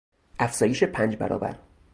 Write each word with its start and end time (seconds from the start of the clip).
افزایش 0.39 0.83
پنج 0.83 1.17
برابر 1.17 1.57